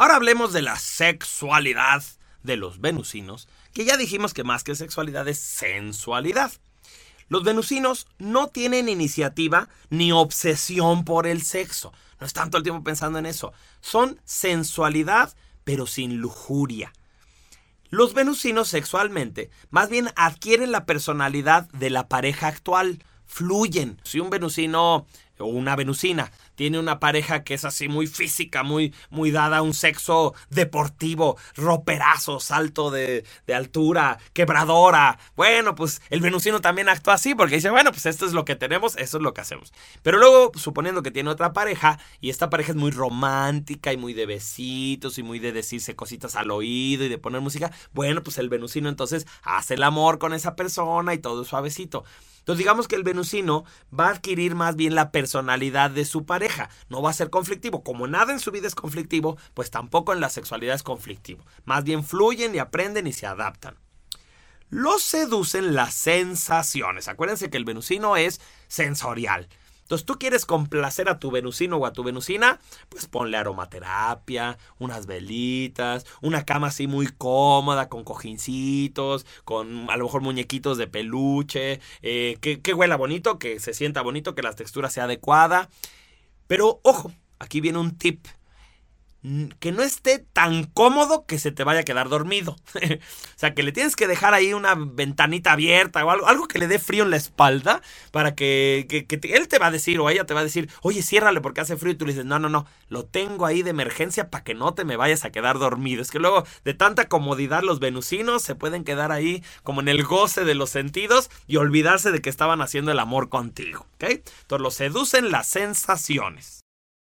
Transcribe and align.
Ahora 0.00 0.16
hablemos 0.16 0.54
de 0.54 0.62
la 0.62 0.78
sexualidad 0.78 2.02
de 2.42 2.56
los 2.56 2.80
venusinos, 2.80 3.48
que 3.74 3.84
ya 3.84 3.98
dijimos 3.98 4.32
que 4.32 4.44
más 4.44 4.64
que 4.64 4.74
sexualidad 4.74 5.28
es 5.28 5.38
sensualidad. 5.38 6.52
Los 7.28 7.44
venusinos 7.44 8.06
no 8.16 8.48
tienen 8.48 8.88
iniciativa 8.88 9.68
ni 9.90 10.10
obsesión 10.10 11.04
por 11.04 11.26
el 11.26 11.42
sexo. 11.42 11.92
No 12.18 12.26
están 12.26 12.48
todo 12.48 12.56
el 12.56 12.62
tiempo 12.62 12.82
pensando 12.82 13.18
en 13.18 13.26
eso. 13.26 13.52
Son 13.82 14.18
sensualidad, 14.24 15.36
pero 15.64 15.86
sin 15.86 16.16
lujuria. 16.16 16.94
Los 17.90 18.14
venusinos 18.14 18.68
sexualmente 18.68 19.50
más 19.68 19.90
bien 19.90 20.08
adquieren 20.16 20.72
la 20.72 20.86
personalidad 20.86 21.68
de 21.72 21.90
la 21.90 22.08
pareja 22.08 22.48
actual, 22.48 23.04
fluyen. 23.26 24.00
Si 24.02 24.18
un 24.18 24.30
venusino 24.30 25.06
o 25.40 25.46
una 25.46 25.76
venusina 25.76 26.30
tiene 26.54 26.78
una 26.78 27.00
pareja 27.00 27.42
que 27.42 27.54
es 27.54 27.64
así 27.64 27.88
muy 27.88 28.06
física, 28.06 28.62
muy, 28.62 28.94
muy 29.08 29.30
dada 29.30 29.58
a 29.58 29.62
un 29.62 29.74
sexo 29.74 30.34
deportivo, 30.50 31.38
roperazo, 31.56 32.38
salto 32.38 32.90
de, 32.90 33.24
de, 33.46 33.54
altura, 33.54 34.18
quebradora. 34.32 35.18
Bueno, 35.36 35.74
pues 35.74 36.02
el 36.10 36.20
venusino 36.20 36.60
también 36.60 36.88
actúa 36.88 37.14
así 37.14 37.34
porque 37.34 37.56
dice, 37.56 37.70
bueno, 37.70 37.92
pues 37.92 38.06
esto 38.06 38.26
es 38.26 38.32
lo 38.32 38.44
que 38.44 38.56
tenemos, 38.56 38.96
eso 38.96 39.16
es 39.16 39.22
lo 39.22 39.32
que 39.32 39.40
hacemos. 39.40 39.72
Pero 40.02 40.18
luego, 40.18 40.52
suponiendo 40.54 41.02
que 41.02 41.10
tiene 41.10 41.30
otra 41.30 41.52
pareja 41.52 41.98
y 42.20 42.30
esta 42.30 42.50
pareja 42.50 42.72
es 42.72 42.76
muy 42.76 42.90
romántica 42.90 43.92
y 43.92 43.96
muy 43.96 44.12
de 44.12 44.26
besitos 44.26 45.18
y 45.18 45.22
muy 45.22 45.38
de 45.38 45.52
decirse 45.52 45.96
cositas 45.96 46.36
al 46.36 46.50
oído 46.50 47.04
y 47.04 47.08
de 47.08 47.18
poner 47.18 47.40
música, 47.40 47.72
bueno, 47.92 48.22
pues 48.22 48.38
el 48.38 48.48
venusino 48.48 48.88
entonces 48.88 49.26
hace 49.42 49.74
el 49.74 49.82
amor 49.82 50.18
con 50.18 50.34
esa 50.34 50.56
persona 50.56 51.14
y 51.14 51.18
todo 51.18 51.44
suavecito. 51.44 52.04
Entonces 52.40 52.58
digamos 52.58 52.88
que 52.88 52.96
el 52.96 53.04
venusino 53.04 53.64
va 53.98 54.08
a 54.08 54.10
adquirir 54.10 54.54
más 54.54 54.74
bien 54.74 54.94
la 54.94 55.12
personalidad 55.30 55.92
de 55.92 56.04
su 56.04 56.26
pareja, 56.26 56.70
no 56.88 57.02
va 57.02 57.10
a 57.10 57.12
ser 57.12 57.30
conflictivo. 57.30 57.84
Como 57.84 58.08
nada 58.08 58.32
en 58.32 58.40
su 58.40 58.50
vida 58.50 58.66
es 58.66 58.74
conflictivo, 58.74 59.38
pues 59.54 59.70
tampoco 59.70 60.12
en 60.12 60.18
la 60.18 60.28
sexualidad 60.28 60.74
es 60.74 60.82
conflictivo. 60.82 61.44
Más 61.64 61.84
bien 61.84 62.02
fluyen 62.02 62.52
y 62.52 62.58
aprenden 62.58 63.06
y 63.06 63.12
se 63.12 63.26
adaptan. 63.26 63.76
Los 64.70 65.04
seducen 65.04 65.76
las 65.76 65.94
sensaciones. 65.94 67.06
Acuérdense 67.06 67.48
que 67.48 67.58
el 67.58 67.64
venusino 67.64 68.16
es 68.16 68.40
sensorial. 68.66 69.48
Entonces, 69.90 70.06
tú 70.06 70.20
quieres 70.20 70.46
complacer 70.46 71.08
a 71.08 71.18
tu 71.18 71.32
venusino 71.32 71.76
o 71.76 71.84
a 71.84 71.92
tu 71.92 72.04
venusina, 72.04 72.60
pues 72.90 73.08
ponle 73.08 73.36
aromaterapia, 73.36 74.56
unas 74.78 75.06
velitas, 75.06 76.06
una 76.22 76.44
cama 76.44 76.68
así 76.68 76.86
muy 76.86 77.08
cómoda, 77.08 77.88
con 77.88 78.04
cojincitos, 78.04 79.26
con 79.42 79.90
a 79.90 79.96
lo 79.96 80.04
mejor 80.04 80.22
muñequitos 80.22 80.78
de 80.78 80.86
peluche, 80.86 81.80
eh, 82.02 82.38
que, 82.40 82.60
que 82.60 82.72
huela 82.72 82.94
bonito, 82.94 83.40
que 83.40 83.58
se 83.58 83.74
sienta 83.74 84.00
bonito, 84.02 84.36
que 84.36 84.42
la 84.42 84.54
textura 84.54 84.90
sea 84.90 85.04
adecuada. 85.04 85.68
Pero 86.46 86.78
ojo, 86.84 87.12
aquí 87.40 87.60
viene 87.60 87.78
un 87.78 87.98
tip 87.98 88.28
que 89.58 89.72
no 89.72 89.82
esté 89.82 90.18
tan 90.18 90.64
cómodo 90.64 91.26
que 91.26 91.38
se 91.38 91.52
te 91.52 91.64
vaya 91.64 91.80
a 91.80 91.84
quedar 91.84 92.08
dormido. 92.08 92.56
o 92.74 93.36
sea, 93.36 93.54
que 93.54 93.62
le 93.62 93.72
tienes 93.72 93.96
que 93.96 94.06
dejar 94.06 94.32
ahí 94.32 94.54
una 94.54 94.74
ventanita 94.74 95.52
abierta 95.52 96.04
o 96.04 96.10
algo, 96.10 96.26
algo 96.26 96.48
que 96.48 96.58
le 96.58 96.68
dé 96.68 96.78
frío 96.78 97.04
en 97.04 97.10
la 97.10 97.16
espalda 97.16 97.82
para 98.12 98.34
que, 98.34 98.86
él 99.22 99.48
te 99.48 99.58
va 99.58 99.66
a 99.66 99.70
decir 99.70 100.00
o 100.00 100.08
ella 100.08 100.24
te 100.24 100.34
va 100.34 100.40
a 100.40 100.44
decir, 100.44 100.70
oye, 100.82 101.02
ciérrale 101.02 101.40
porque 101.40 101.60
hace 101.60 101.76
frío 101.76 101.92
y 101.92 101.96
tú 101.96 102.06
le 102.06 102.12
dices, 102.12 102.26
no, 102.26 102.38
no, 102.38 102.48
no, 102.48 102.66
lo 102.88 103.04
tengo 103.04 103.44
ahí 103.44 103.62
de 103.62 103.70
emergencia 103.70 104.30
para 104.30 104.42
que 104.42 104.54
no 104.54 104.72
te 104.74 104.84
me 104.84 104.96
vayas 104.96 105.24
a 105.24 105.30
quedar 105.30 105.58
dormido. 105.58 106.00
Es 106.00 106.10
que 106.10 106.18
luego 106.18 106.46
de 106.64 106.74
tanta 106.74 107.08
comodidad 107.08 107.62
los 107.62 107.78
venusinos 107.78 108.42
se 108.42 108.54
pueden 108.54 108.84
quedar 108.84 109.12
ahí 109.12 109.44
como 109.62 109.82
en 109.82 109.88
el 109.88 110.02
goce 110.02 110.44
de 110.44 110.54
los 110.54 110.70
sentidos 110.70 111.30
y 111.46 111.56
olvidarse 111.56 112.10
de 112.10 112.22
que 112.22 112.30
estaban 112.30 112.62
haciendo 112.62 112.90
el 112.92 112.98
amor 112.98 113.28
contigo. 113.28 113.86
¿ok? 113.94 114.04
Entonces 114.04 114.62
los 114.62 114.74
seducen 114.74 115.30
las 115.30 115.46
sensaciones. 115.46 116.60